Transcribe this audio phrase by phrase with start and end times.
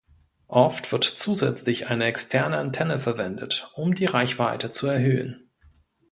[0.47, 5.51] Oft wird zusätzlich eine externe Antenne verwendet, um die Reichweite zu erhöhen.